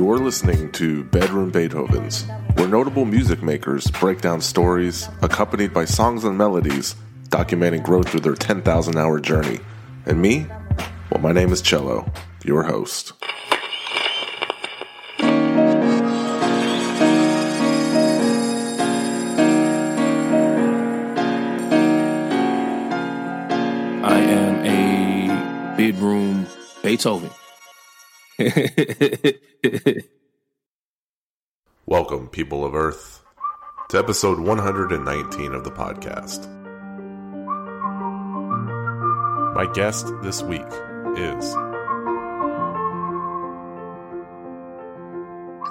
[0.00, 2.24] You're listening to Bedroom Beethovens,
[2.56, 6.96] where notable music makers break down stories accompanied by songs and melodies
[7.28, 9.60] documenting growth through their 10,000 hour journey.
[10.06, 10.46] And me?
[11.10, 12.10] Well, my name is Cello,
[12.46, 13.12] your host.
[24.02, 26.46] I am a bedroom
[26.82, 27.28] Beethoven.
[31.84, 33.22] Welcome, people of Earth,
[33.90, 36.48] to episode 119 of the podcast.
[39.54, 40.64] My guest this week
[41.18, 41.54] is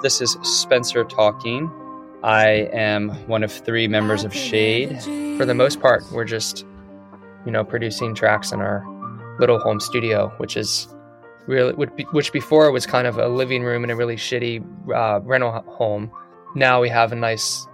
[0.02, 1.68] This is Spencer talking.
[2.22, 5.36] I am one of three members of SHAED.
[5.38, 6.64] For the most part, we're just,
[7.44, 8.86] you know, producing tracks in our
[9.40, 10.86] little home studio, which is
[11.46, 15.52] really, which before was kind of a living room in a really shitty uh, rental
[15.66, 16.10] home.
[16.54, 17.66] Now we have a nice,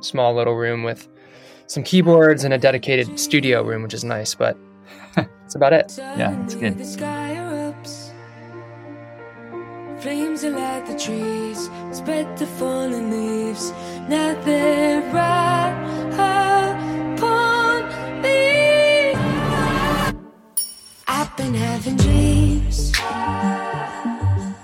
[0.00, 1.08] small little room with
[1.66, 4.56] some keyboards and a dedicated studio room, which is nice, but
[5.14, 5.92] that's about it.
[5.98, 6.76] Yeah, it's good.
[10.00, 13.70] Flames that light the trees, spread the fallen leaves.
[14.08, 16.39] Now they're right
[21.40, 22.92] been having dreams,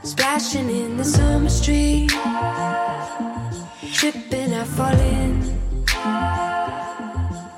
[0.02, 2.10] splashing in the summer street,
[3.94, 5.32] tripping, I fall in.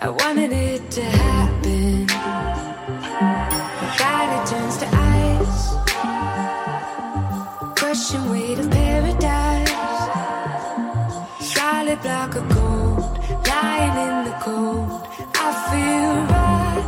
[0.06, 2.06] I wanted it to happen.
[3.80, 5.64] My body turns to ice
[7.78, 9.70] crushing weight of paradise.
[11.54, 13.02] Solid block of gold,
[13.48, 14.88] lying in the cold.
[15.46, 16.86] I feel right.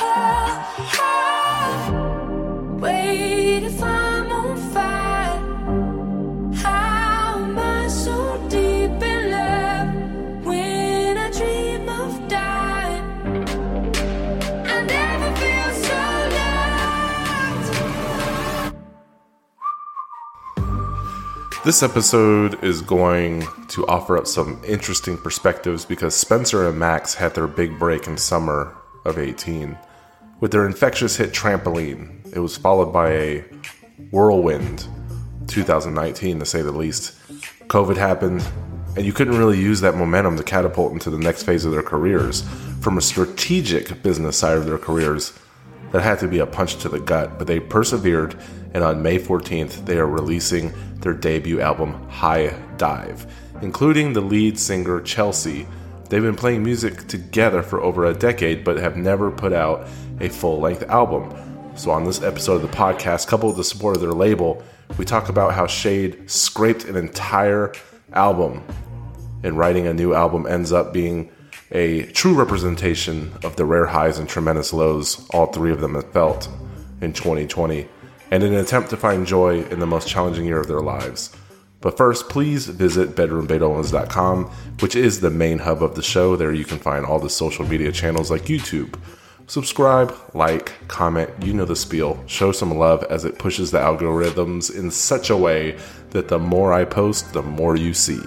[0.00, 0.47] I,
[21.68, 27.34] This episode is going to offer up some interesting perspectives because Spencer and Max had
[27.34, 28.74] their big break in summer
[29.04, 29.76] of 18
[30.40, 32.34] with their infectious hit Trampoline.
[32.34, 33.42] It was followed by a
[34.10, 34.86] whirlwind
[35.48, 37.14] 2019 to say the least.
[37.68, 38.46] COVID happened,
[38.96, 41.82] and you couldn't really use that momentum to catapult into the next phase of their
[41.82, 42.42] careers.
[42.80, 45.32] From a strategic business side of their careers,
[45.92, 48.36] that had to be a punch to the gut, but they persevered,
[48.74, 53.26] and on May 14th, they are releasing their debut album, High Dive,
[53.62, 55.66] including the lead singer Chelsea.
[56.08, 59.88] They've been playing music together for over a decade, but have never put out
[60.20, 61.32] a full length album.
[61.78, 64.64] So, on this episode of the podcast, coupled with the support of their label,
[64.96, 67.72] we talk about how SHAED scraped an entire
[68.12, 68.64] album,
[69.44, 71.30] and writing a new album ends up being
[71.70, 76.10] a true representation of the rare highs and tremendous lows all three of them have
[76.10, 76.48] felt
[77.00, 77.86] in 2020,
[78.32, 81.30] and in an attempt to find joy in the most challenging year of their lives.
[81.80, 84.46] But first, please visit bedroombeethovens.com,
[84.80, 86.34] which is the main hub of the show.
[86.34, 88.98] There you can find all the social media channels like YouTube.
[89.48, 92.22] Subscribe, like, comment, you know the spiel.
[92.26, 95.78] Show some love as it pushes the algorithms in such a way
[96.10, 98.20] that the more I post, the more you see.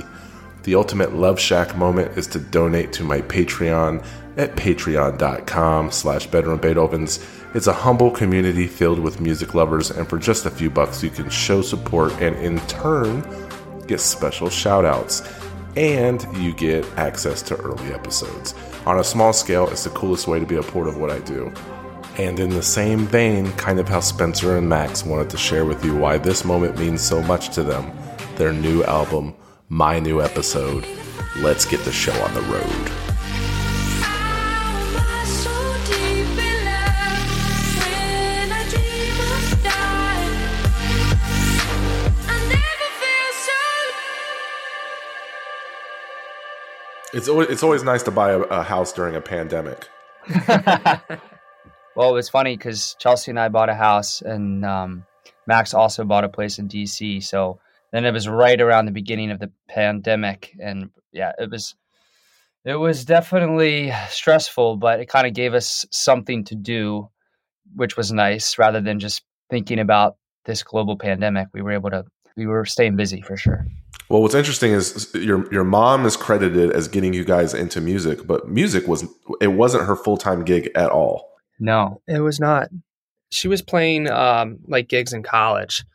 [0.63, 4.03] The ultimate Love Shack moment is to donate to my Patreon
[4.35, 7.55] at patreon.com slash bedroombeethovens.
[7.55, 11.11] It's a humble community filled with music lovers, and for just a few bucks, you
[11.11, 13.23] can show support and in turn
[13.85, 15.21] get special shout outs.
[15.75, 18.55] And you get access to early episodes.
[18.87, 21.19] On a small scale, it's the coolest way to be a part of what I
[21.19, 21.53] do.
[22.17, 25.85] And in the same vein, kind of how Spencer and Max wanted to share with
[25.85, 27.91] you why this moment means so much to them,
[28.37, 29.35] their new album,
[29.69, 30.87] My New Episode.
[31.37, 33.00] Let's get the show on the road.
[47.21, 49.87] It's always, it's always nice to buy a, a house during a pandemic.
[51.95, 55.05] Well, it was funny because Chelsea and I bought a house, and um,
[55.45, 57.23] Max also bought a place in DC.
[57.23, 57.59] So
[57.91, 61.75] then it was right around the beginning of the pandemic, and yeah, it was
[62.63, 67.09] it was definitely stressful, but it kind of gave us something to do,
[67.75, 70.15] which was nice, rather than just thinking about
[70.45, 71.49] this global pandemic.
[71.53, 72.05] We were able to
[72.37, 73.67] we were staying busy for sure.
[74.11, 78.27] Well, what's interesting is your your mom is credited as getting you guys into music,
[78.27, 79.05] but music was
[79.39, 81.29] it wasn't her full time gig at all.
[81.61, 82.67] No, It was not.
[83.29, 85.85] She was playing um, like gigs in college,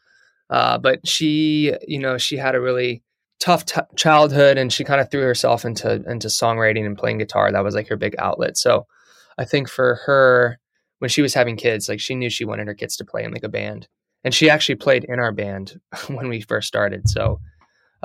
[0.49, 3.03] Uh, but she, you know, she had a really
[3.39, 7.53] tough t- childhood, and she kind of threw herself into into songwriting and playing guitar.
[7.53, 8.57] That was like her big outlet.
[8.57, 8.87] So
[9.37, 10.59] I think for her,
[11.01, 13.33] when she was having kids, like she knew she wanted her kids to play in
[13.33, 13.89] like a band,
[14.25, 17.11] and she actually played in our band when we first started.
[17.11, 17.41] So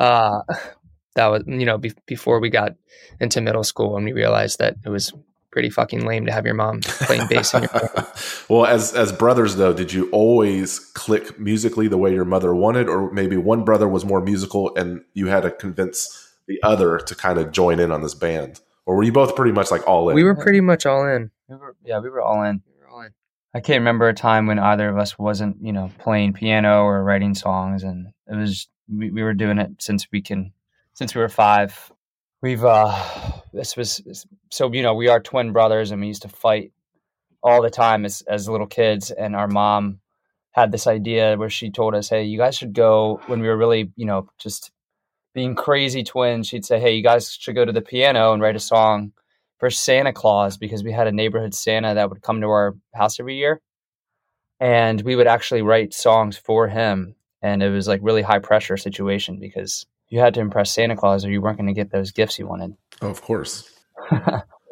[0.01, 0.42] uh,
[1.15, 2.75] that was you know be- before we got
[3.19, 5.13] into middle school and we realized that it was
[5.51, 8.07] pretty fucking lame to have your mom playing bass in your band.
[8.50, 12.88] well, as as brothers though, did you always click musically the way your mother wanted,
[12.88, 17.15] or maybe one brother was more musical and you had to convince the other to
[17.15, 20.09] kind of join in on this band, or were you both pretty much like all
[20.09, 20.15] in?
[20.15, 21.31] We were pretty much all in.
[21.47, 22.63] We were, yeah, we were all in.
[22.65, 23.12] We were all in.
[23.54, 27.04] I can't remember a time when either of us wasn't, you know, playing piano or
[27.04, 30.54] writing songs, and it was we, we were doing it since we can,
[30.94, 31.92] since we were five.
[32.42, 32.94] We've uh,
[33.54, 36.72] this was so you know we are twin brothers, and we used to fight
[37.44, 39.12] all the time as as little kids.
[39.12, 40.00] And our mom
[40.52, 43.58] had this idea where she told us, "Hey, you guys should go." When we were
[43.58, 44.72] really, you know, just
[45.34, 48.56] being crazy twins, she'd say, "Hey, you guys should go to the piano and write
[48.56, 49.14] a song."
[49.62, 53.20] for Santa Claus because we had a neighborhood Santa that would come to our house
[53.20, 53.62] every year.
[54.60, 57.16] And we would actually write songs for him.
[57.42, 61.26] And it was like really high pressure situation because you had to impress Santa Claus
[61.26, 62.76] or you weren't going to get those gifts you wanted.
[63.02, 63.70] Oh, of course.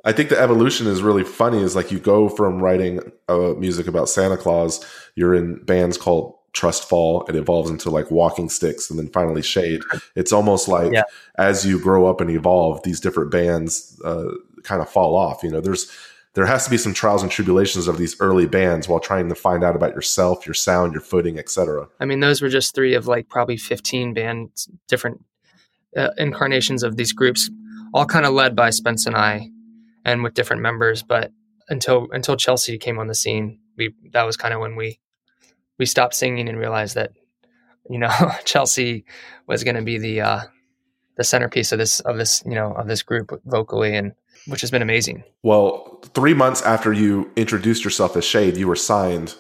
[0.06, 1.62] I think the evolution is really funny.
[1.62, 4.86] Is like you go from writing uh, music about Santa Claus,
[5.16, 9.42] you're in bands called Trust Fall, it evolves into like Walking Sticks, and then finally
[9.42, 9.82] SHAED.
[10.16, 11.04] It's almost like Yeah.
[11.38, 14.32] as you grow up and evolve, these different bands uh,
[14.64, 15.44] kind of fall off.
[15.44, 15.92] You know, there's
[16.36, 19.36] there has to be some trials and tribulations of these early bands while trying to
[19.36, 21.88] find out about yourself, your sound, your footing, etc.
[22.00, 25.24] I mean, those were just three of like probably 15 bands, different
[25.98, 27.50] uh, incarnations of these groups,
[27.94, 29.50] all kind of led by Spence and I,
[30.06, 31.02] and with different members.
[31.02, 31.32] But
[31.68, 35.00] until until Chelsea came on the scene, we that was kind of when we
[35.80, 37.12] we stopped singing and realized that
[37.90, 38.12] you know
[38.46, 39.06] Chelsea
[39.48, 40.42] was going to be the uh,
[41.18, 44.14] the centerpiece of this of this you know of this group vocally, and
[44.48, 45.24] which has been amazing.
[45.44, 49.36] Well, three months after you introduced yourself as SHAED, you were signed,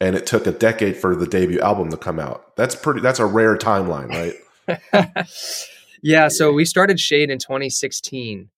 [0.00, 2.56] and it took a decade for the debut album to come out.
[2.56, 3.00] That's pretty.
[3.00, 4.34] That's a rare timeline, right?
[6.02, 8.50] yeah, so we started SHAED in 2016,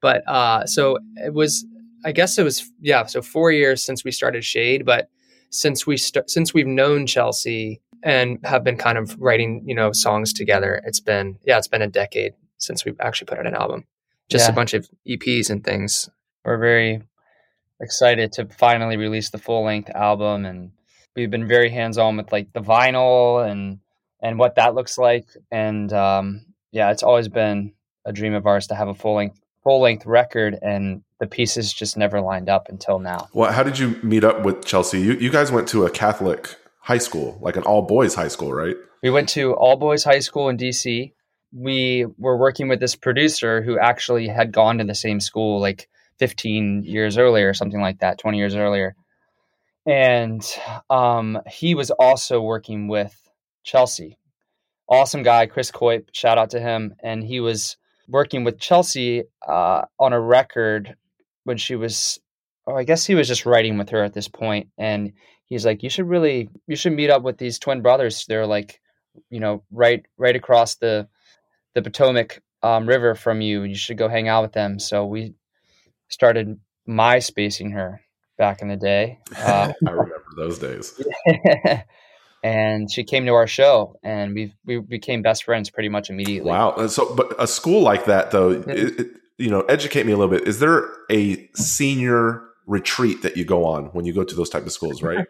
[0.00, 1.64] but uh, so it was,
[2.04, 5.08] I guess it was, yeah, so four years since we started SHAED, but
[5.50, 9.92] since we st- since we've known Chelsea and have been kind of writing, you know,
[9.92, 13.54] songs together, it's been, yeah, it's been a decade since we've actually put out an
[13.54, 13.84] album,
[14.28, 14.52] just Yeah.
[14.52, 16.08] a bunch of EPs and things.
[16.44, 17.02] We're very
[17.80, 20.70] excited to finally release the full length album and
[21.16, 23.78] we've been very hands on with like the vinyl and
[24.22, 27.72] and what that looks like and um yeah it's always been
[28.04, 31.72] a dream of ours to have a full length full length record and the pieces
[31.72, 35.00] just never lined up until now Well, how did you meet up with Chelsea?
[35.00, 38.52] You you guys went to a Catholic high school, like an all boys high school,
[38.52, 38.76] right?
[39.02, 41.12] we went to all boys high school in dc
[41.54, 45.88] we were working with this producer who actually had gone to the same school like
[46.18, 48.96] 15 years earlier or something like that 20 years earlier.
[49.86, 50.44] And
[50.90, 53.16] um, he was also working with
[53.62, 54.18] chelsea.
[54.88, 56.94] Awesome guy chris coip shout out to him.
[57.02, 57.76] And he was
[58.08, 60.96] working with chelsea uh, on a record
[61.44, 62.18] when she was
[62.66, 64.68] oh, i guess he was just writing with her at this point.
[64.76, 65.12] And
[65.46, 68.24] he's like you should really you should meet up with these twin brothers.
[68.26, 68.80] They're like
[69.30, 71.06] you know right right across the
[71.74, 75.34] the potomac um, river from you you should go hang out with them so we
[76.08, 78.00] started myspacing her
[78.38, 81.00] back in the day uh, I remember those days.
[82.42, 86.50] and she came to our show and we we became best friends pretty much immediately
[86.50, 86.86] Wow.
[86.86, 89.06] So, but a school like that, though, it, it,
[89.38, 90.46] you know, educate me a little bit.
[90.46, 94.66] Is there a senior retreat that you go on when you go to those type
[94.66, 95.26] of schools, right?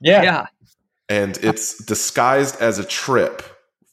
[0.00, 0.46] yeah yeah.
[1.08, 3.42] and it's disguised as a trip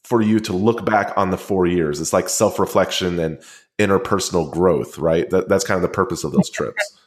[0.06, 2.00] for you to look back on the four years.
[2.00, 3.42] It's like self reflection and
[3.76, 5.28] interpersonal growth, right?
[5.30, 6.98] That, that's kind of the purpose of those trips.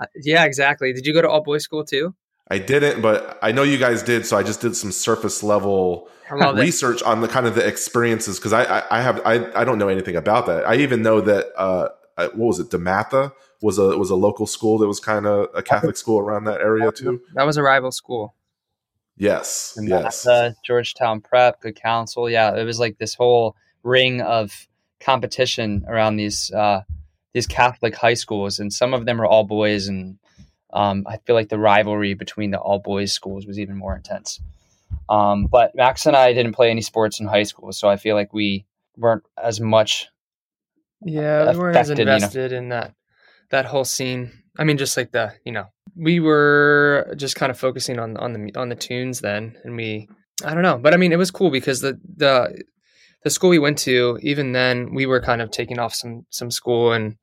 [0.00, 0.92] Uh, yeah, exactly.
[0.92, 2.14] Did you go to all boys school too?
[2.48, 6.08] I didn't, but I know you guys did, so I just did some surface level
[6.32, 6.60] love it.
[6.60, 9.76] research on the kind of the experiences because I, I I have I I don't
[9.76, 10.64] know anything about that.
[10.68, 14.46] I even know that uh uh, what was it DeMatha was a was a local
[14.46, 17.20] school that was kind of a Catholic school around that area too.
[17.34, 18.36] That was a rival school.
[19.18, 20.24] Yes, And yes.
[20.24, 22.30] Matha, Georgetown Prep, Good Counsel.
[22.30, 24.68] Yeah, it was like this whole ring of
[25.00, 26.82] competition around these uh,
[27.34, 30.18] these Catholic high schools, and some of them were all boys, and
[30.72, 34.40] um, I feel like the rivalry between the all boys schools was even more intense.
[35.08, 38.14] Um, but Max and I didn't play any sports in high school, so I feel
[38.14, 40.08] like we weren't as much.
[41.02, 42.14] Yeah, we weren't as affected, you know.
[42.14, 42.94] invested in that
[43.50, 44.32] that whole scene.
[44.56, 45.66] I mean, just like the you know,
[45.98, 50.08] we were just kind of focusing on on the on the tunes then, and we
[50.44, 52.62] I don't know, but I mean, it was cool because the the
[53.24, 56.50] the school we went to, even then, we were kind of taking off some some
[56.50, 57.16] school and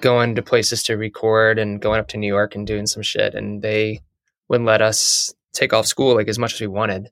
[0.00, 3.34] going to places to record and going up to New York and doing some shit,
[3.34, 4.00] and they
[4.48, 7.10] would let us take off school like as much as we wanted.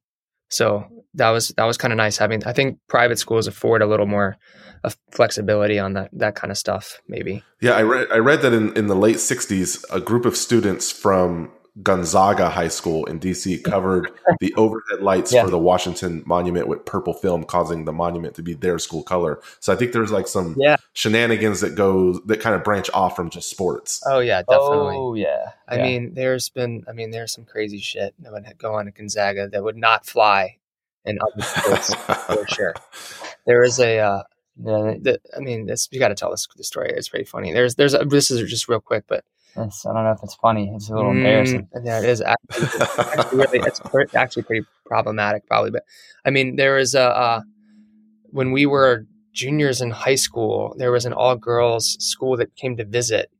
[0.48, 0.84] So
[1.14, 2.44] that was that was kind of nice having.
[2.44, 4.36] I think private schools afford a little more
[4.84, 7.00] of flexibility on that that kind of stuff.
[7.08, 7.42] Maybe.
[7.60, 10.90] Yeah, I read I read that in, in the late '60s, a group of students
[10.90, 11.50] from
[11.82, 15.44] Gonzaga High School in DC covered the overhead lights Yeah.
[15.44, 19.40] for the Washington Monument with purple film, causing the monument to be their school color.
[19.60, 20.76] So I think there's like some Yeah.
[20.94, 24.02] shenanigans that goes that kind of branch off from just sports.
[24.06, 24.96] Oh yeah, definitely.
[24.96, 25.52] Oh yeah.
[25.68, 25.82] I Yeah.
[25.82, 29.48] mean, there's been, I mean, there's some crazy shit that would go on at Gonzaga
[29.48, 30.56] that would not fly
[31.04, 32.74] in other sports for sure.
[33.46, 34.22] There is a, uh,
[34.56, 36.90] the, I mean, this you got to tell this the story.
[36.90, 37.52] It's pretty funny.
[37.52, 39.24] There's, there's, a, this is just real quick, but
[39.58, 40.72] it's, I don't know if it's funny.
[40.74, 41.68] It's a little embarrassing.
[41.74, 43.80] Mm, yeah, it is actually, it's actually really, it's
[44.14, 45.70] actually pretty problematic, probably.
[45.70, 45.84] But
[46.24, 47.40] I mean, there was a uh,
[48.30, 52.76] when we were juniors in high school, there was an all girls school that came
[52.76, 53.30] to visit,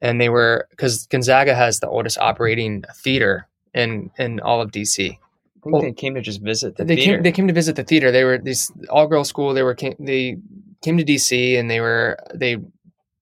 [0.00, 5.10] and they were because Gonzaga has the oldest operating theater in in all of DC.
[5.10, 7.14] I think Well, they came to just visit the they theater.
[7.14, 8.10] came they came to visit the theater.
[8.10, 9.54] They were this all girls school.
[9.54, 10.36] They were came, they
[10.82, 12.58] came to DC and they were they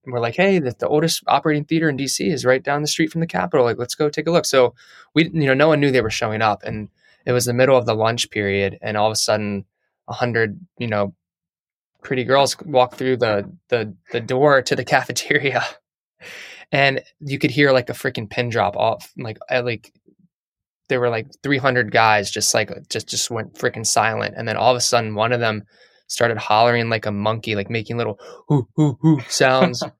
[0.07, 3.11] were like, hey, the, the oldest operating theater in DC is right down the street
[3.11, 3.65] from the Capitol.
[3.65, 4.45] Like, let's go take a look.
[4.45, 4.75] So
[5.15, 6.89] we you know no one knew they were showing up, and
[7.25, 9.65] it was the middle of the lunch period, and all of a sudden,
[10.09, 11.15] a hundred you know
[12.03, 15.65] pretty girls walked through the the the door to the cafeteria.
[16.73, 19.93] And you could hear like a freaking pin drop off, like like
[20.89, 24.71] there were like 300 guys just like just just went freaking silent and then all
[24.71, 25.65] of a sudden one of them
[26.13, 29.83] started hollering like a monkey like making little hoo hoo hoo sounds.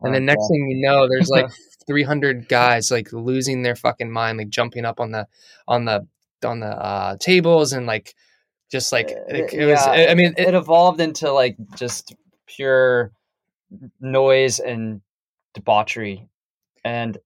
[0.00, 1.50] And then next thing you know there's like
[1.88, 5.26] 300 guys like losing their fucking mind like jumping up on the
[5.66, 6.06] on the
[6.44, 8.14] on the uh tables and like
[8.70, 12.14] just like it, it was Uh, Yeah, i mean it, it, evolved into like just
[12.46, 13.10] pure
[14.00, 15.00] noise and
[15.54, 16.28] debauchery.
[16.84, 17.18] And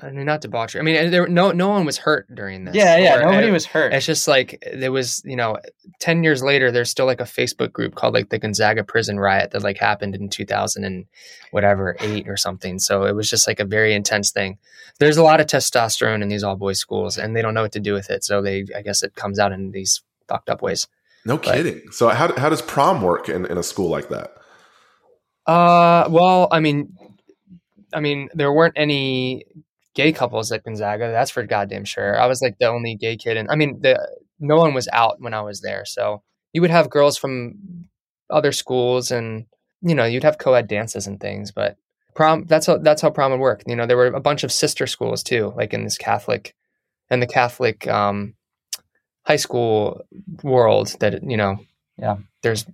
[0.00, 2.96] I mean not debauchery i mean there no no one was hurt during this yeah,
[2.98, 3.92] yeah, or- nobody I- was hurt.
[3.92, 5.58] It's just like there was, you know,
[5.98, 9.50] 10 years later, there's still like a Facebook group called like the Gonzaga prison riot
[9.50, 11.06] that like happened in 2000 and
[11.50, 12.78] whatever, eight or something.
[12.78, 14.58] So it was just like a very intense thing.
[15.00, 17.72] There's a lot of testosterone in these all boys schools and they don't know what
[17.72, 18.22] to do with it.
[18.22, 20.86] So they, I guess it comes out in these fucked up ways.
[21.24, 21.90] No kidding.
[21.90, 24.34] So how how does prom work in, in a school like that?
[25.46, 26.96] Uh, well, I mean,
[27.92, 29.44] I mean, there weren't any
[29.98, 31.10] gay couples at Gonzaga.
[31.10, 32.12] That's for goddamn sure.
[32.20, 33.94] I was like the only gay kid, and I mean, the
[34.38, 35.84] no one was out when I was there.
[35.84, 37.54] So you would have girls from
[38.30, 39.46] other schools, and
[39.82, 41.50] you know, you'd have co-ed dances and things.
[41.50, 41.76] But
[42.14, 43.62] prom, that's how that's how prom would work.
[43.66, 46.54] You know, there were a bunch of sister schools too, like in this Catholic
[47.10, 48.34] and the Catholic um,
[49.26, 50.00] high school
[50.44, 50.94] world.
[51.00, 51.58] That you know,
[51.96, 52.18] Yeah.
[52.42, 52.64] there's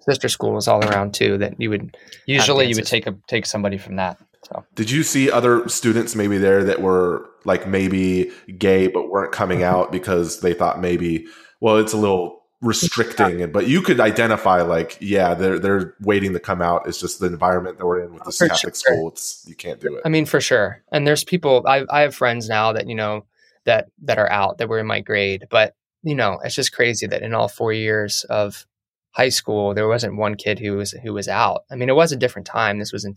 [0.00, 1.96] sister schools all around too that you would
[2.26, 4.16] Usually, you would take a take somebody from that.
[4.46, 9.32] So Did you see other students maybe there that were like maybe gay but weren't
[9.32, 9.74] coming mm-hmm.
[9.74, 11.26] out because they thought maybe
[11.60, 16.40] well it's a little restricting but you could identify like yeah they're they're waiting to
[16.40, 18.94] come out it's just the environment that we're in with this For Catholic sure.
[18.94, 20.02] school it's you can't do it.
[20.04, 20.82] I mean, for sure.
[20.90, 23.26] And there's people I I have friends now that you know
[23.64, 27.06] that that are out that were in my grade, but you know, it's just crazy
[27.06, 28.64] that in all four years of
[29.10, 31.64] high school, there wasn't one kid who was who was out.
[31.70, 32.78] I mean, it was a different time.
[32.78, 33.12] This was in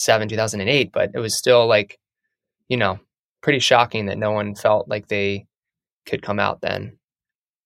[0.00, 1.98] 2007, 2008, but it was still like,
[2.68, 2.98] you know,
[3.42, 5.46] pretty shocking that no one felt like they
[6.06, 6.96] could come out then.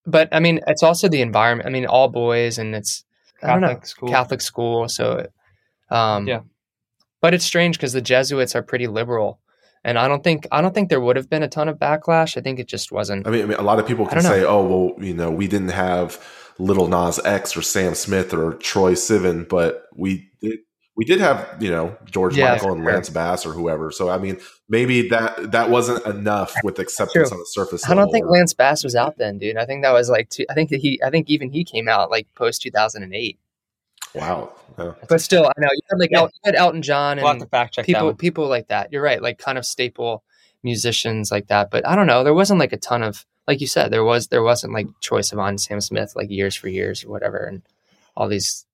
[0.07, 1.67] But I mean, it's also the environment.
[1.69, 3.05] I mean, all boys, and it's
[3.43, 4.09] I don't know Catholic school.
[4.09, 5.27] Catholic school, so
[5.91, 6.41] um, Yeah.
[7.21, 9.39] but it's strange because the Jesuits are pretty liberal,
[9.85, 12.37] and I don't think I don't think there would have been a ton of backlash.
[12.37, 13.27] I think it just wasn't.
[13.27, 15.47] I mean, I mean a lot of people can say oh well you know we
[15.49, 16.23] didn't have
[16.59, 20.59] Lil Nas X or Sam Smith or Troye Sivan but we did
[20.97, 22.93] we did have you know George Yeah, Michael and sure.
[22.93, 27.39] Lance Bass or whoever so I mean maybe that that wasn't enough with acceptance on
[27.39, 29.57] the surface I don't think or- Lance Bass was out then, dude.
[29.57, 31.89] I think that was like two, I think that he I think even he came
[31.89, 33.39] out like post two thousand and eight.
[34.15, 34.93] wow yeah.
[35.09, 36.19] But still, I know you had like Yeah.
[36.19, 38.93] El, you had Elton John we'll and fact check people people like that.
[38.93, 40.25] You're right, like kind of staple
[40.65, 41.71] musicians like that.
[41.71, 42.25] But I don't know.
[42.25, 43.93] There wasn't like a ton of like you said.
[43.93, 47.09] There was there wasn't like choice of on Sam Smith, like years for years or
[47.11, 47.63] whatever, and
[48.17, 48.67] all these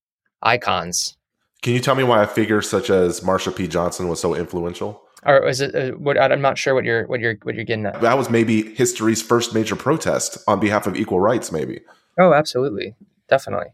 [0.43, 1.17] icons.
[1.63, 3.69] Can you tell me why a figure such as Marsha P.
[3.69, 5.03] Johnson was so influential?
[5.27, 6.19] Or is it uh, what?
[6.19, 8.01] I'm not sure what you're what you're what you're getting at.
[8.01, 11.81] That was maybe history's first major protest on behalf of equal rights, maybe.
[12.19, 12.95] Oh, absolutely,
[13.29, 13.67] definitely.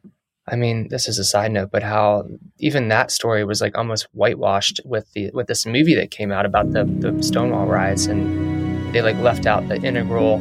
[0.49, 2.27] I mean, this is a side note, but how
[2.59, 6.47] even that story was like almost whitewashed with the with this movie that came out
[6.47, 10.35] about the the Stonewall riots, and they like left out the integral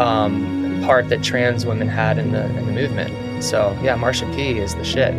[0.00, 3.44] um, part that trans women had in the in the movement.
[3.44, 5.14] So yeah, Marsha P is the shit.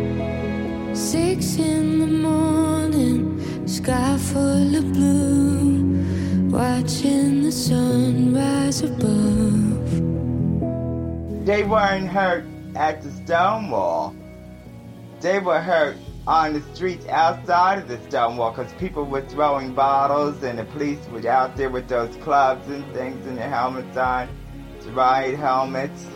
[0.96, 9.90] Six in the morning, sky full of blue, watching the sun rise above.
[11.44, 14.16] They weren't hurt at the Stonewall.
[15.20, 20.42] They were hurt on the streets outside of the Stonewall because people were throwing bottles
[20.42, 24.30] and the police were out there with those clubs and things and their helmets on,
[24.94, 26.06] riot helmets.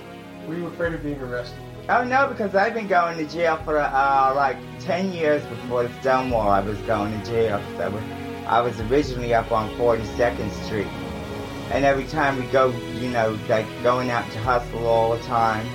[0.49, 1.70] Were you afraid of being arrested?
[1.92, 5.92] Oh no, because I've been going to jail for uh, like 10 years before the
[6.00, 6.49] Stonewall.
[6.49, 7.80] I was going to jail 'cause
[8.47, 10.87] I was, originally up on 42nd Street.
[11.73, 12.68] And every time we go,
[13.00, 15.66] you know, like going out to hustle all the time,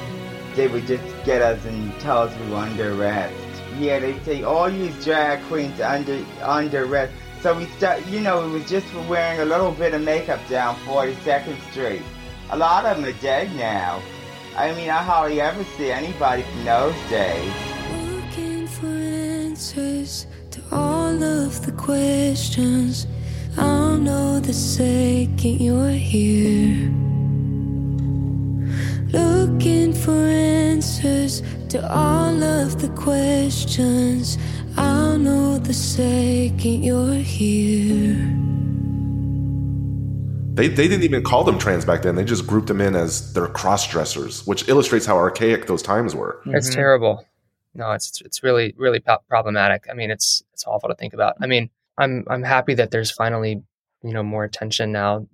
[0.56, 3.36] they would just get us and tell us we were under arrest.
[3.78, 7.12] Yeah, they say all you drag queens under under arrest.
[7.42, 10.40] So we start, you know, it was just for wearing a little bit of makeup
[10.48, 12.04] down 42nd Street.
[12.52, 14.02] A lot of them are dead now.
[14.58, 17.54] I mean, I hardly ever see anybody from those days.
[18.08, 23.06] Looking for answers to all of the questions.
[23.58, 26.90] I'll know the second you're here.
[29.12, 34.38] Looking for answers to all of the questions.
[34.78, 38.55] I'll know the second you're here.
[40.56, 42.16] They, they didn't even call them trans back then.
[42.16, 46.16] They just grouped them in as their cross dressers, which illustrates how archaic those times
[46.16, 46.42] were.
[46.46, 47.26] It's terrible.
[47.74, 49.86] No, it's it's really really po- problematic.
[49.92, 51.36] I mean, it's it's awful to think about.
[51.42, 53.62] I mean, I'm I'm happy that there's finally
[54.02, 55.28] you know more attention now.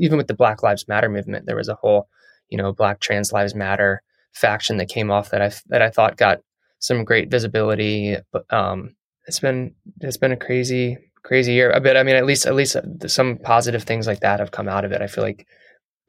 [0.00, 2.08] Even with the Black Lives Matter movement, there was a whole
[2.48, 6.16] you know Black Trans Lives Matter faction that came off that I that I thought
[6.16, 6.40] got
[6.78, 8.16] some great visibility.
[8.32, 8.96] But um,
[9.26, 11.72] it's been it's been a crazy crazy year.
[11.72, 14.52] Uh, but I mean, at least at least uh, some positive things like that have
[14.52, 15.02] come out of it.
[15.02, 15.46] I feel like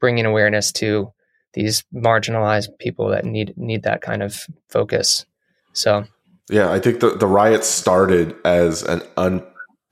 [0.00, 1.12] bringing awareness to
[1.54, 5.26] these marginalized people that need need that kind of focus.
[5.72, 6.04] So
[6.48, 9.44] Yeah, I think the, the riots started as an un,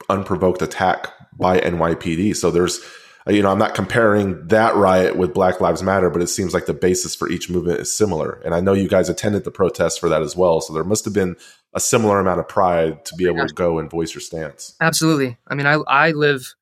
[0.09, 2.35] unprovoked attack by NYPD.
[2.37, 2.81] So there's,
[3.29, 6.67] you know, I'm not comparing that riot with Black Lives Matter, but it seems like
[6.67, 8.41] the basis for each movement is similar.
[8.45, 10.61] And I know you guys attended the protest for that as well.
[10.61, 11.37] So there must have been
[11.75, 14.77] a similar amount of pride to be able to go and voice your stance.
[14.81, 15.37] Absolutely.
[15.49, 16.55] I mean, I I live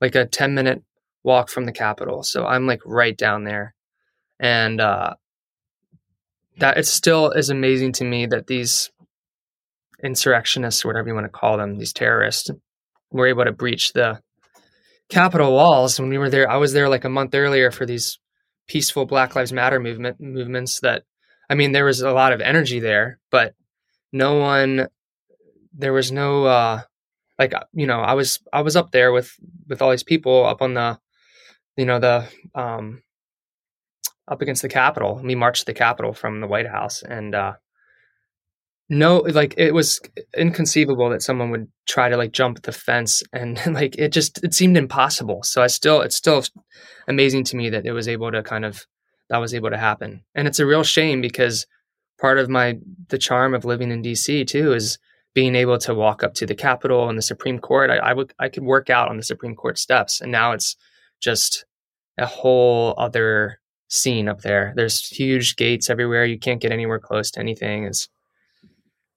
[0.00, 0.82] like a 10 minute
[1.24, 3.74] walk from the Capitol, so I'm like right down there,
[4.38, 5.14] and uh,
[6.58, 8.90] that it still is amazing to me that these
[10.02, 12.50] insurrectionists, or whatever you want to call them, these terrorists,
[13.10, 14.20] were able to breach the
[15.10, 16.00] Capitol walls.
[16.00, 18.18] When we were there, I was there like a month earlier for these
[18.66, 20.80] peaceful Black Lives Matter movement movements.
[20.80, 21.04] That
[21.48, 23.54] I mean, there was a lot of energy there, but
[24.12, 24.88] no one,
[25.72, 26.44] there was no.
[26.44, 26.82] uh
[27.38, 29.34] like you know i was i was up there with
[29.68, 30.98] with all these people up on the
[31.76, 33.02] you know the um
[34.28, 37.54] up against the capitol we marched the capitol from the white house and uh
[38.88, 40.00] no like it was
[40.36, 44.54] inconceivable that someone would try to like jump the fence and like it just it
[44.54, 46.42] seemed impossible so i still it's still
[47.08, 48.86] amazing to me that it was able to kind of
[49.30, 51.66] that was able to happen and it's a real shame because
[52.20, 54.98] part of my the charm of living in dc too is
[55.34, 58.32] being able to walk up to the Capitol and the Supreme Court, I, I would
[58.38, 60.76] I could work out on the Supreme Court steps, and now it's
[61.20, 61.66] just
[62.16, 64.72] a whole other scene up there.
[64.76, 66.24] There's huge gates everywhere.
[66.24, 67.84] You can't get anywhere close to anything.
[67.84, 68.08] It's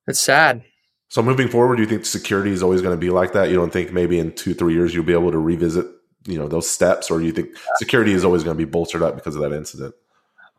[0.07, 0.63] it's sad.
[1.09, 3.49] So moving forward, do you think security is always going to be like that?
[3.49, 5.85] You don't think maybe in two, three years you'll be able to revisit,
[6.25, 9.01] you know, those steps, or do you think security is always going to be bolstered
[9.01, 9.95] up because of that incident?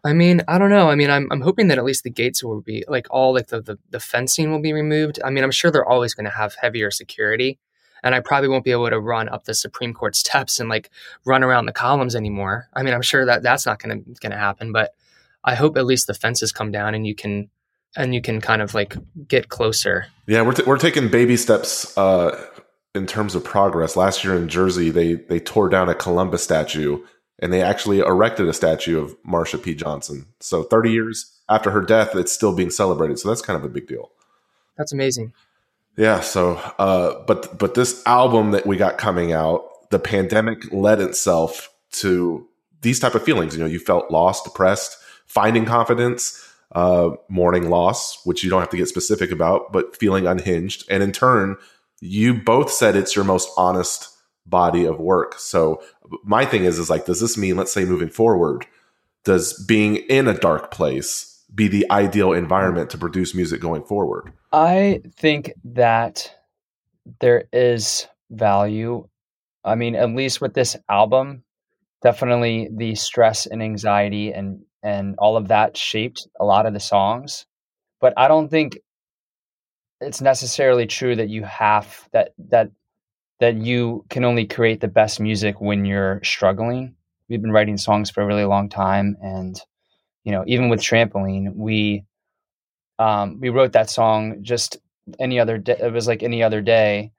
[0.05, 0.89] I mean, I don't know.
[0.89, 3.49] I mean, I'm I'm hoping that at least the gates will be like all like
[3.49, 5.19] the the, the fencing will be removed.
[5.25, 7.59] I mean, I'm sure they're always going to have heavier security,
[8.03, 10.91] and I probably won't be able to run up the Supreme Court steps and like
[11.27, 12.69] run around the columns anymore.
[12.75, 14.95] I mean, I'm sure that that's not going to going to happen, but
[15.45, 17.51] I hope at least the fences come down and you can
[17.97, 18.97] and you can kind of like
[19.27, 20.07] get closer.
[20.27, 22.45] Yeah, we're, t- we're taking baby steps uh,
[22.95, 23.97] in terms of progress.
[23.97, 27.03] Last year in Jersey, they they tore down a Columbus statue
[27.41, 29.75] and they actually erected a statue of Marsha P.
[29.75, 30.27] Johnson.
[30.41, 33.19] So 30 years after her death, it's still being celebrated.
[33.19, 34.11] So that's kind of a big deal.
[34.77, 35.33] That's amazing.
[35.97, 36.21] Yeah.
[36.21, 41.71] So, uh, but but this album that we got coming out, the pandemic led itself
[41.93, 42.47] to
[42.83, 43.55] these type of feelings.
[43.55, 44.97] You know, you felt lost, depressed,
[45.27, 50.27] finding confidence, uh, mourning loss, which you don't have to get specific about, but feeling
[50.27, 51.57] unhinged, and in turn,
[52.01, 54.11] you both said it's your most honest
[54.47, 55.39] body of work.
[55.39, 55.83] So
[56.25, 58.67] my thing is is like does this mean let's say moving forward
[59.25, 64.33] does being in a dark place be the ideal environment to produce music going forward?
[64.53, 66.35] I think that
[67.21, 69.07] there is value.
[69.65, 71.43] I mean, at least with this album,
[72.03, 76.81] definitely the stress and anxiety and and all of that shaped a lot of the
[76.81, 77.47] songs.
[78.01, 78.79] But I don't think
[80.01, 82.71] it's necessarily true that you have that that
[83.41, 86.95] that you can only create the best music when you're struggling.
[87.29, 89.61] We've been writing songs for a really long time, and
[90.25, 92.05] you know, even with trampoline, we
[92.99, 94.77] um, we wrote that song just
[95.19, 95.77] any other day.
[95.81, 97.13] It was like any other day.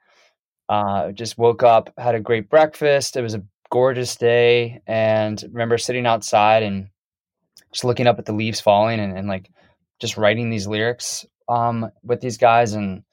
[0.67, 3.17] Uh, just woke up, had a great breakfast.
[3.17, 6.89] It was a gorgeous day, and remember sitting outside and
[7.71, 9.49] just looking up at the leaves falling and, and like
[9.99, 13.03] just writing these lyrics um, with these guys and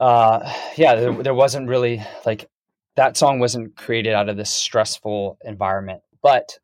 [0.00, 2.48] uh, yeah, there, there wasn't really like
[2.96, 6.02] that song wasn't created out of this stressful environment.
[6.22, 6.58] But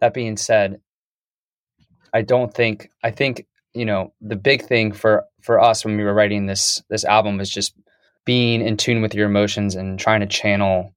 [0.00, 0.80] that being said,
[2.12, 6.04] I don't think I think you know the big thing for for us when we
[6.04, 7.74] were writing this this album was just
[8.24, 10.94] being in tune with your emotions and trying to channel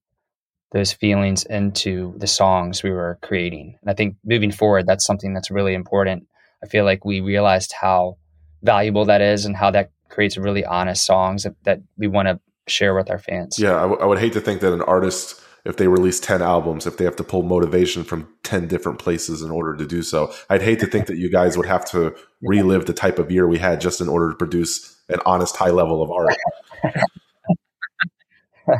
[0.71, 3.77] those feelings into the songs we were creating.
[3.81, 6.27] And I think moving forward, that's something that's really important.
[6.63, 8.17] I feel like we realized how
[8.61, 12.39] valuable that is and how that creates really honest songs that, that we want to
[12.67, 13.57] share with our fans.
[13.57, 16.41] Yeah, I, w- I would hate to think that an artist, if they release 10
[16.41, 20.03] albums, if they have to pull motivation from 10 different places in order to do
[20.03, 23.31] so, I'd hate to think that you guys would have to relive the type of
[23.31, 26.35] year we had just in order to produce an honest high level of art.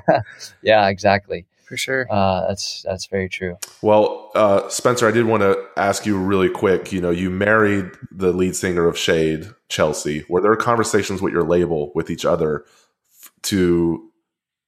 [0.62, 1.46] yeah, exactly.
[1.70, 2.08] For sure.
[2.10, 3.60] Uh, that's that's very true.
[3.84, 6.92] Well, uh, Spencer, I did want to ask you really quick.
[6.92, 10.26] You know, you married the lead singer of SHAED, Chelsea.
[10.28, 12.66] Were there conversations with your label with each other
[13.22, 14.10] f- to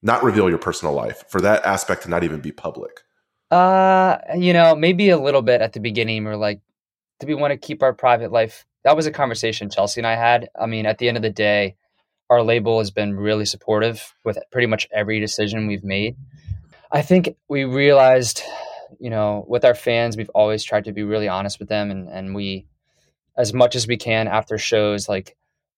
[0.04, 3.02] not reveal your personal life for that aspect to not even be public?
[3.50, 6.24] Uh, you know, maybe a little bit at the beginning.
[6.24, 6.62] We're like,
[7.20, 8.64] do we want to keep our private life?
[8.84, 10.50] That was a conversation Chelsea and I had.
[10.60, 11.78] I mean, at the end of the day,
[12.30, 16.16] our label has been really supportive with pretty much every decision we've made.
[16.92, 18.42] I think we realized,
[19.00, 22.10] you know, with our fans, we've always tried to be really honest with them, and
[22.10, 22.68] and we,
[23.38, 25.38] as much as we can after shows, like,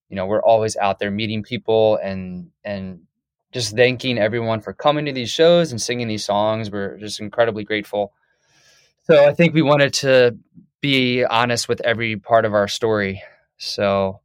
[0.09, 3.01] you know, we're always out there meeting people and and
[3.51, 6.71] just thanking everyone for coming to these shows and singing these songs.
[6.71, 8.13] We're just incredibly grateful.
[9.03, 10.37] So I think we wanted to
[10.81, 13.21] be honest with every part of our story.
[13.57, 14.21] So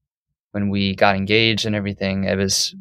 [0.52, 2.74] when we got engaged and everything, it was,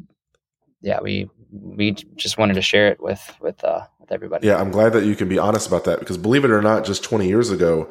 [0.80, 4.46] yeah, we we just wanted to share it with with uh, with everybody.
[4.46, 6.84] Yeah, I'm glad that you can be honest about that because believe it or not,
[6.84, 7.90] just 20 years ago,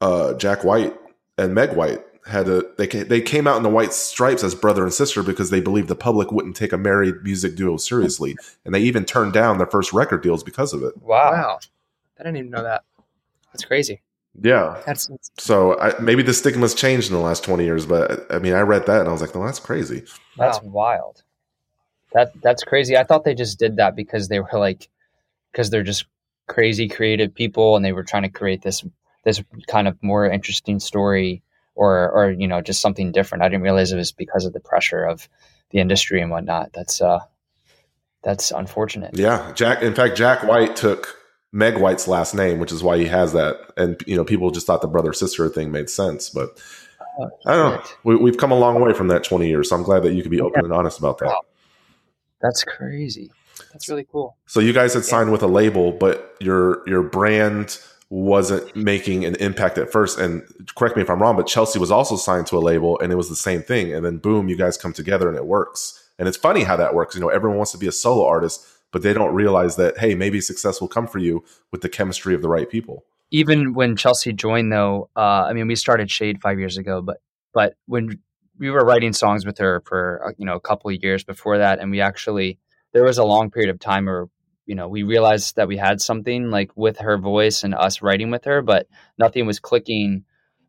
[0.00, 0.94] uh, Jack White
[1.36, 4.54] and Meg White had a they ca- they came out in the white stripes as
[4.54, 8.36] brother and sister because they believed the public wouldn't take a married music duo seriously,
[8.64, 10.96] and they even turned down their first record deals because of it.
[10.98, 11.32] Wow.
[11.32, 11.58] Wow.
[12.18, 12.82] I didn't even know that.
[13.52, 14.02] That's crazy.
[14.40, 14.80] Yeah.
[14.86, 18.38] That's, that's So I, maybe the stigma's changed in the last 20 years, but I
[18.38, 20.04] mean, I read that and I was like, no, that's crazy.
[20.36, 20.70] That's wow.
[20.70, 21.22] wild.
[22.12, 22.96] That that's crazy.
[22.96, 24.88] I thought they just did that because they were like
[25.58, 26.06] because they're just
[26.46, 28.84] crazy creative people and they were trying to create this
[29.24, 31.42] this kind of more interesting story
[31.74, 33.42] or or you know just something different.
[33.42, 35.28] I didn't realize it was because of the pressure of
[35.70, 36.72] the industry and whatnot.
[36.72, 37.18] That's uh
[38.22, 39.18] that's unfortunate.
[39.18, 39.50] Yeah.
[39.52, 41.16] Jack, in fact, Jack White took
[41.50, 43.56] Meg White's last name, which is why he has that.
[43.76, 46.28] And, you know, people just thought the brother sister thing made sense.
[46.28, 46.60] But
[47.46, 47.82] I don't know.
[48.04, 49.70] We, we've come a long way from that 20 years.
[49.70, 51.26] So I'm glad that you could be open and honest about that.
[51.26, 51.42] Wow.
[52.40, 53.30] That's crazy.
[53.72, 54.36] That's really cool.
[54.46, 57.78] So you guys had signed with a label, but your your brand
[58.10, 60.18] wasn't making an impact at first.
[60.18, 60.42] And
[60.74, 63.16] correct me if I'm wrong, but Chelsea was also signed to a label, and it
[63.16, 63.92] was the same thing.
[63.92, 66.08] And then boom, you guys come together, and it works.
[66.18, 67.14] And it's funny how that works.
[67.14, 70.14] You know, everyone wants to be a solo artist, but they don't realize that hey,
[70.14, 73.04] maybe success will come for you with the chemistry of the right people.
[73.30, 77.18] Even when Chelsea joined, though, uh, I mean, we started SHAED five years ago, but
[77.52, 78.18] but when
[78.58, 81.58] we were writing songs with her for uh, you know a couple of years before
[81.58, 82.58] that, and we actually
[82.92, 84.26] there was a long period of time where
[84.66, 88.30] you know we realized that we had something like with her voice and us writing
[88.30, 88.86] with her, but
[89.18, 90.24] nothing was clicking.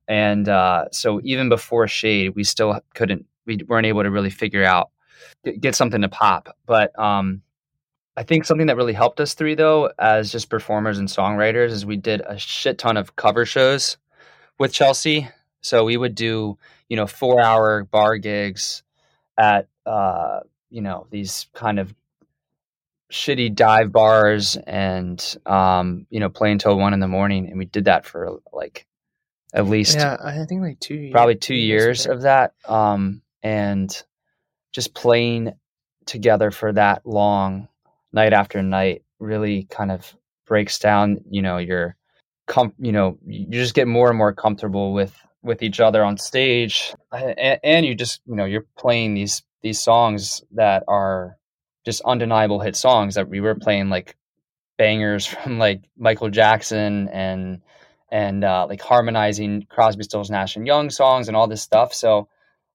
[0.08, 4.64] And uh, so even before SHAED, we still couldn't we weren't able to really figure
[4.64, 4.90] out
[5.60, 6.56] get, something to pop.
[6.66, 7.42] But um,
[8.16, 11.86] I think something that really helped us three though, as just performers and songwriters, is
[11.86, 13.98] we did a shit ton of cover shows
[14.58, 15.30] with Chelsea.
[15.62, 18.84] So we would do, you know, four hour bar gigs
[19.38, 21.94] at, uh, you know, these kind of
[23.12, 27.48] shitty dive bars and, um, you know, play until one in the morning.
[27.48, 28.86] And we did that for like
[29.54, 31.12] at least Yeah, I think like two years.
[31.12, 32.54] probably two years of that.
[32.66, 33.92] Um, and
[34.72, 35.54] just playing
[36.06, 37.68] together for that long,
[38.14, 41.96] night after night, really kind of breaks down, you know, your,
[42.48, 46.18] com- you know, you just get more and more comfortable with with each other on
[46.18, 51.38] stage, and, and you just, you know, you're playing these these songs that are
[51.86, 54.16] just undeniable hit songs that we were playing like
[54.78, 57.62] bangers from like Michael Jackson and
[58.12, 61.94] and uh, like harmonizing Crosby, Stills, Nash and Young songs and all this stuff.
[61.94, 62.28] So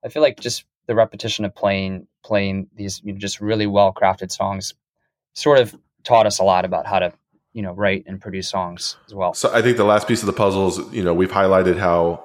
[0.04, 3.92] I feel like just the repetition of playing playing these you know, just really well
[3.92, 4.74] crafted songs
[5.34, 7.12] sort of taught us a lot about how to
[7.52, 9.34] you know write and produce songs as well.
[9.34, 12.24] So I think the last piece of the puzzle is you know we've highlighted how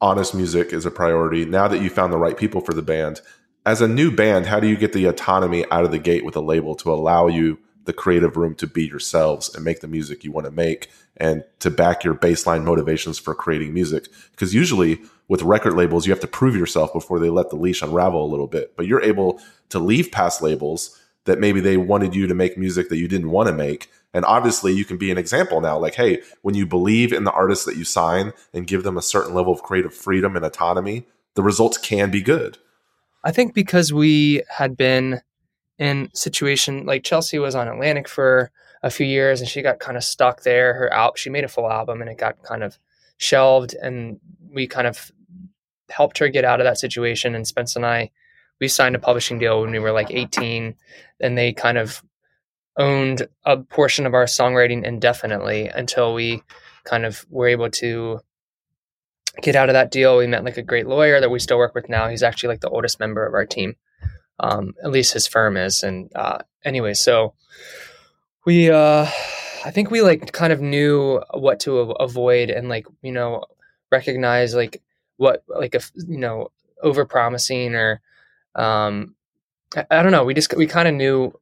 [0.00, 1.44] honest music is a priority.
[1.44, 3.20] Now that you found the right people for the band,
[3.66, 6.36] as a new band, how do you get the autonomy out of the gate with
[6.36, 10.24] a label to allow you the creative room to be yourselves and make the music
[10.24, 14.08] you want to make and to back your baseline motivations for creating music?
[14.30, 17.82] Because usually with record labels, you have to prove yourself before they let the leash
[17.82, 18.76] unravel a little bit.
[18.76, 22.88] But you're able to leave past labels that maybe they wanted you to make music
[22.88, 23.90] that you didn't want to make.
[24.12, 25.78] And obviously, you can be an example now.
[25.78, 29.02] Like, hey, when you believe in the artists that you sign and give them a
[29.02, 32.58] certain level of creative freedom and autonomy, the results can be good.
[33.22, 35.20] I think because we had been
[35.78, 38.50] in situation like Chelsea was on Atlantic for
[38.82, 40.74] a few years and she got kind of stuck there.
[40.74, 42.78] Her out she made a full album and it got kind of
[43.18, 44.20] shelved and
[44.52, 45.10] we kind of
[45.90, 48.10] helped her get out of that situation and Spence and I
[48.60, 50.74] we signed a publishing deal when we were like 18
[51.20, 52.02] and they kind of
[52.76, 56.42] owned a portion of our songwriting indefinitely until we
[56.84, 58.20] kind of were able to
[59.42, 60.16] get out of that deal.
[60.16, 62.08] We met like a great lawyer that we still work with now.
[62.08, 63.76] He's actually like the oldest member of our team.
[64.38, 65.82] Um, at least his firm is.
[65.82, 67.34] And uh, anyway, so
[68.46, 69.06] we, uh,
[69.64, 73.44] I think we like kind of knew what to avoid and like, you know,
[73.92, 74.82] recognize like
[75.18, 76.50] what, like, if, you know,
[76.82, 78.00] over promising or,
[78.54, 79.14] um,
[79.76, 80.24] I, I don't know.
[80.24, 81.38] We just, we kind of knew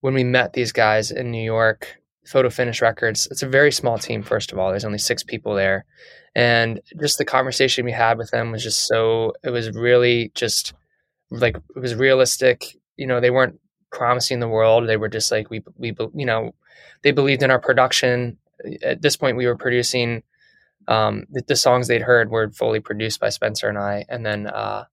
[0.00, 3.98] when we met these guys in New York, Photo Finish Records, it's a very small
[3.98, 4.70] team, first of all.
[4.70, 5.84] There's only six people there.
[6.34, 10.72] And just the conversation we had with them was just so, it was really just
[11.30, 12.76] like, it was realistic.
[12.96, 13.60] You know, they weren't
[13.92, 14.88] promising the world.
[14.88, 16.54] They were just like, we, we, you know,
[17.02, 18.38] they believed in our production.
[18.82, 20.22] At this point, we were producing,
[20.88, 24.04] um, the, the songs they'd heard were fully produced by Spencer and I.
[24.08, 24.84] And then, uh,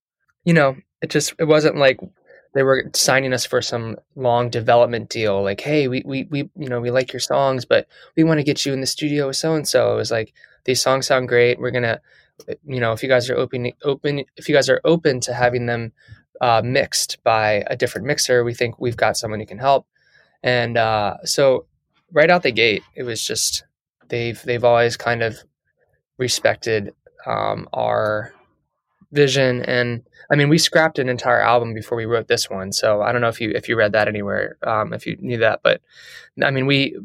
[0.45, 1.99] you know, it just, it wasn't like
[2.54, 6.67] they were signing us for some long development deal like hey we we, we you
[6.67, 9.38] know we like your songs but we want to get you in the studio with
[9.38, 10.34] so and so it was like
[10.65, 11.60] these songs sound great.
[11.60, 12.00] We're gonna
[12.65, 15.65] you know if you guys are open open if you guys are open to having
[15.67, 15.91] them
[16.41, 19.86] uh, mixed by a different mixer we think we've got someone who can help.
[20.43, 21.65] And uh, so
[22.12, 23.63] right out the gate it was just
[24.10, 25.38] they've they've always kind of
[26.17, 26.93] respected
[27.26, 28.34] um, our
[29.12, 29.63] vision.
[29.63, 32.71] And I mean, we scrapped an entire album before we wrote this one.
[32.71, 35.38] So I don't know if you if you read that anywhere, um, if you knew
[35.39, 35.82] that, but
[36.43, 36.97] I mean, we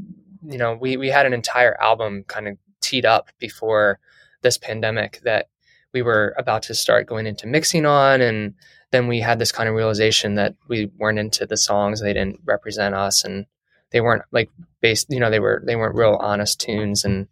[0.46, 3.98] you know we we had an entire album kind of teed up before
[4.42, 5.48] this pandemic that
[5.92, 8.54] we were about to start going into mixing on, and
[8.90, 12.40] then we had this kind of realization that we weren't into the songs; they didn't
[12.44, 13.46] represent us, and
[13.90, 15.06] they weren't like based.
[15.10, 17.28] You know, they were they weren't real honest tunes, and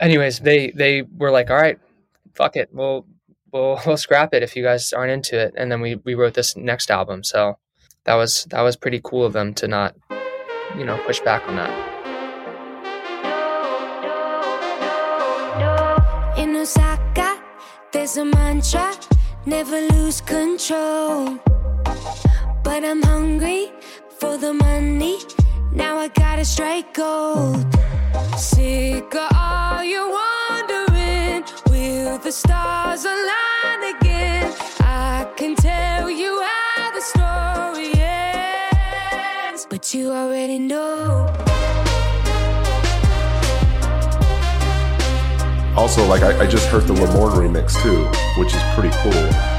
[0.00, 1.78] anyways, they they were like, all right,
[2.34, 3.06] fuck it, we'll
[3.52, 5.54] we'll we'll scrap it if you guys aren't into it.
[5.56, 7.24] And then we we wrote this next album.
[7.24, 7.58] So
[8.04, 9.96] that was that was pretty cool of them to not,
[10.76, 11.95] you know, push back on that.
[18.18, 18.94] A mantra
[19.44, 21.38] never lose control.
[22.62, 23.72] But I'm hungry
[24.18, 25.18] for the money.
[25.72, 27.66] Now I gotta strike gold.
[28.36, 34.54] Sick of all you wondering, will the stars align again?
[34.80, 41.55] I can tell you how the story ends, but you already know.
[45.76, 48.06] Also, like I, I just heard the Lamorne remix too,
[48.40, 49.56] which is pretty cool.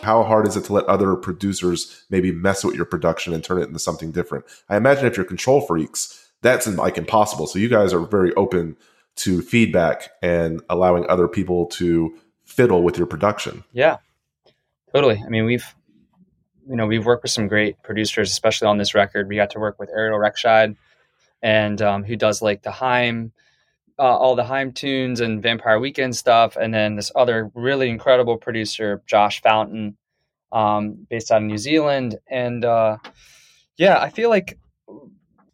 [0.00, 3.60] How hard is it to let other producers maybe mess with your production and turn
[3.60, 4.44] it into something different?
[4.68, 7.48] I imagine if you're control freaks, that's like impossible.
[7.48, 8.76] So you guys are very open
[9.16, 13.64] to feedback and allowing other people to fiddle with your production.
[13.72, 13.96] Yeah,
[14.94, 15.20] totally.
[15.26, 15.74] I mean, we've
[16.68, 19.28] you know we've worked with some great producers, especially on this record.
[19.28, 20.76] We got to work with Ariel Rechtshaid,
[21.42, 23.32] and um, who does like the Haim,
[23.98, 28.36] uh, all the Haim tunes and Vampire Weekend stuff, and then this other really incredible
[28.36, 29.96] producer, Josh Fountain,
[30.52, 32.18] um, based out of New Zealand.
[32.30, 32.98] And uh,
[33.76, 34.58] yeah, I feel like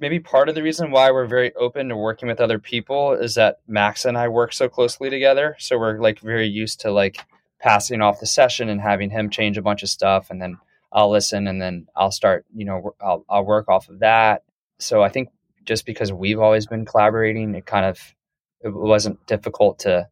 [0.00, 3.36] maybe part of the reason why we're very open to working with other people is
[3.36, 5.56] that Max and I work so closely together.
[5.58, 7.18] So we're like very used to like
[7.60, 10.58] passing off the session and having him change a bunch of stuff and then
[10.94, 14.44] I'll listen and then I'll start, you know, I'll, I'll work off of that.
[14.78, 15.28] So I think
[15.64, 18.00] just because we've always been collaborating, it kind of,
[18.62, 20.08] it wasn't difficult to,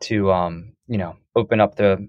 [0.00, 2.06] to, um, you know, open up the,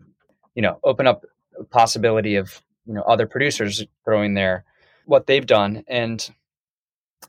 [0.53, 1.23] you know, open up
[1.69, 4.65] possibility of you know other producers throwing their
[5.05, 6.29] what they've done and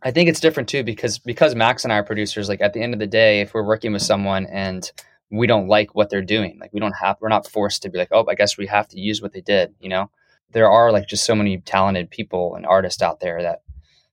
[0.03, 2.49] I think it's different too because because Max and I are producers.
[2.49, 4.91] Like at the end of the day, if we're working with someone and
[5.31, 7.99] we don't like what they're doing, like we don't have, we're not forced to be
[7.99, 9.73] like, oh, I guess we have to use what they did.
[9.79, 10.11] You know,
[10.55, 13.61] there are like just so many talented people and artists out there that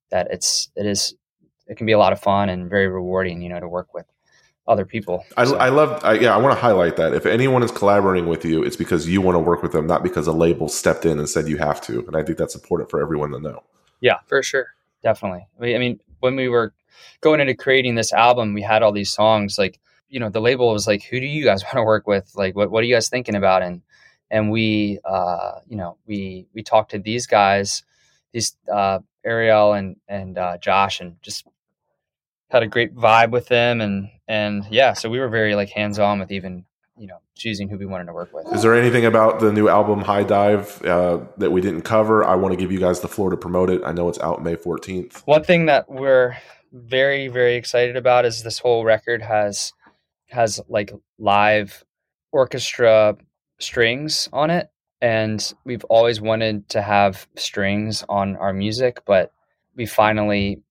[0.10, 1.16] that it's it is
[1.68, 3.42] it can be a lot of fun and very rewarding.
[3.42, 4.06] You know, to work with
[4.68, 5.26] other people.
[5.38, 7.14] I, So- I love, I, yeah, I want to highlight that.
[7.14, 10.04] If anyone is collaborating with you, it's because you want to work with them, not
[10.04, 12.06] because a label stepped in and said you have to.
[12.06, 13.64] And I think that's important for everyone to know.
[14.02, 14.68] Yeah, for sure.
[15.04, 15.48] definitely.
[15.60, 16.74] I mean, I mean, when we were
[17.22, 19.58] going into creating this album, we had all these songs.
[19.58, 22.32] Like, you know, the label was like, "Who do you guys want to work with?
[22.36, 23.82] Like, what what are you guys thinking about?" And
[24.32, 27.84] and we, uh, you know, we we talked to these guys,
[28.32, 31.46] these uh, Ariel and and uh, Josh, and just
[32.50, 33.82] had a great vibe with them.
[33.82, 36.66] And and yeah, so we were very like hands on with even
[36.98, 38.48] you know choosing who we wanted to work with.
[38.54, 42.24] Is there anything about the new album High Dive uh, that we didn't cover?
[42.24, 43.82] I want to give you guys the floor to promote it.
[43.86, 45.24] I know it's out May 14th.
[45.26, 46.38] One thing that we're
[46.72, 49.74] very very excited about is this whole record has
[50.30, 51.84] has like live
[52.32, 53.18] orchestra
[53.62, 54.70] strings on it
[55.02, 59.32] and we've always wanted to have strings on our music but
[59.76, 60.62] we finally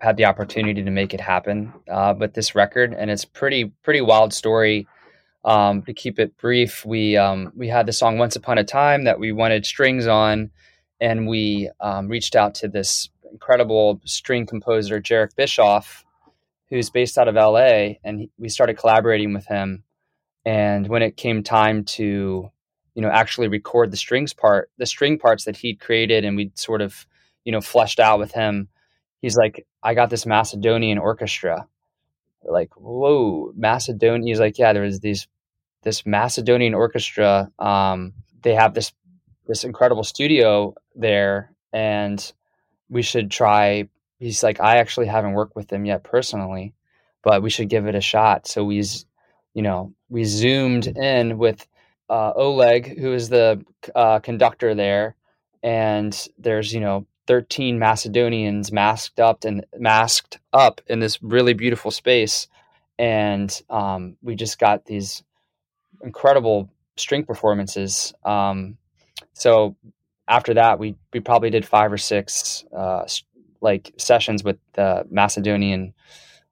[0.00, 4.00] had the opportunity to make it happen uh, with this record and it's pretty pretty
[4.00, 4.86] wild story
[5.44, 9.04] um, to keep it brief we um, we had the song once upon a time
[9.04, 10.50] that we wanted strings on
[11.00, 16.04] and we um, reached out to this incredible string composer Jherek Bischoff,
[16.68, 19.84] who's based out of LA, and he- we started collaborating with him.
[20.44, 22.50] And when it came time to,
[22.94, 26.58] you know, actually record the strings part, the string parts that he'd created, and we'd
[26.58, 27.06] sort of,
[27.44, 28.68] you know, fleshed out with him,
[29.20, 31.66] he's like, "I got this Macedonian orchestra."
[32.42, 34.26] We're like, whoa, Macedonian.
[34.26, 35.28] He's like, yeah, there was these
[35.82, 37.50] this Macedonian orchestra.
[37.58, 38.92] Um, they have this
[39.46, 42.32] this incredible studio there and
[42.88, 46.74] we should try he's like i actually haven't worked with them yet personally
[47.22, 49.04] but we should give it a shot so z-
[49.54, 51.66] you know we zoomed in with
[52.10, 55.14] uh, oleg who is the uh, conductor there
[55.62, 61.90] and there's you know 13 macedonians masked up and masked up in this really beautiful
[61.90, 62.48] space
[62.98, 65.22] and um, we just got these
[66.02, 68.76] incredible string performances um,
[69.32, 69.76] so
[70.26, 73.04] after that we we probably did five or six uh,
[73.60, 75.94] like sessions with the Macedonian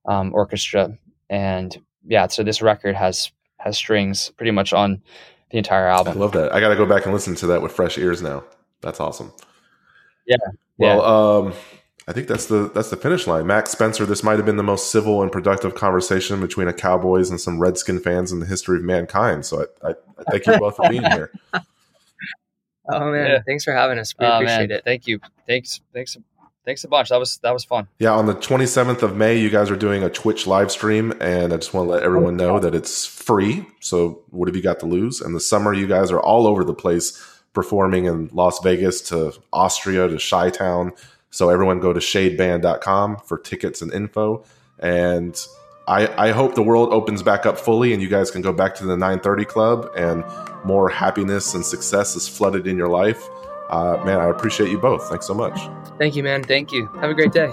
[0.07, 0.97] um, orchestra
[1.29, 5.03] and yeah so this record has has strings pretty much on
[5.51, 6.17] the entire album.
[6.17, 6.53] I love that.
[6.53, 8.45] I got to go back and listen to that with fresh ears now.
[8.81, 9.33] That's awesome.
[10.27, 10.37] Yeah.
[10.77, 11.55] Well, um,
[12.07, 13.47] I think that's the that's the finish line.
[13.47, 17.31] Max Spencer, this might have been the most civil and productive conversation between a Cowboys
[17.31, 19.45] and some Redskin fans in the history of mankind.
[19.45, 21.33] So I, I, I thank you both for being here.
[22.91, 23.39] Oh man, Yeah.
[23.47, 24.15] thanks for having us.
[24.19, 24.83] We Oh, appreciate man, it.
[24.85, 26.17] thank you thanks thanks
[26.69, 29.49] thanks a bunch that was that was fun Yeah, on the 27th of May, you
[29.49, 32.59] guys are doing a Twitch live stream, and I just want to let everyone know
[32.61, 33.65] that it's free.
[33.81, 35.21] So, what have you got to lose?
[35.21, 37.07] And the summer, you guys are all over the place
[37.53, 40.93] performing in Las Vegas to Austria to Chi Town.
[41.31, 44.45] So, everyone go to shaedband.com for tickets and info.
[44.79, 45.35] And
[45.89, 48.75] I, I hope the world opens back up fully and you guys can go back
[48.77, 50.23] to the 930 Club and
[50.65, 53.27] more happiness and success is flooded in your life.
[53.69, 55.09] Uh, man, I appreciate you both.
[55.09, 55.59] Thanks so much.
[55.99, 56.43] Thank you, man.
[56.43, 57.53] thank you Have a great day.